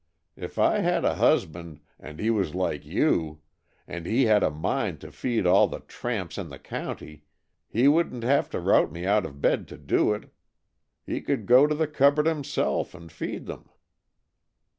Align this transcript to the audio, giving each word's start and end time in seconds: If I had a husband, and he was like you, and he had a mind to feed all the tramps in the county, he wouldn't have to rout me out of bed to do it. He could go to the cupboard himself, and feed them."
If 0.35 0.57
I 0.57 0.79
had 0.79 1.05
a 1.05 1.13
husband, 1.13 1.79
and 1.99 2.19
he 2.19 2.31
was 2.31 2.55
like 2.55 2.83
you, 2.87 3.41
and 3.87 4.07
he 4.07 4.23
had 4.25 4.41
a 4.41 4.49
mind 4.49 4.99
to 5.01 5.11
feed 5.11 5.45
all 5.45 5.67
the 5.67 5.81
tramps 5.81 6.39
in 6.39 6.49
the 6.49 6.57
county, 6.57 7.23
he 7.69 7.87
wouldn't 7.87 8.23
have 8.23 8.49
to 8.49 8.59
rout 8.59 8.91
me 8.91 9.05
out 9.05 9.27
of 9.27 9.41
bed 9.41 9.67
to 9.67 9.77
do 9.77 10.11
it. 10.15 10.33
He 11.05 11.21
could 11.21 11.45
go 11.45 11.67
to 11.67 11.75
the 11.75 11.85
cupboard 11.85 12.25
himself, 12.25 12.95
and 12.95 13.11
feed 13.11 13.45
them." 13.45 13.69